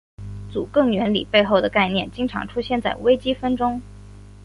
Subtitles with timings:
[0.51, 3.79] 祖暅原理背后的概念经常出现在微积分中。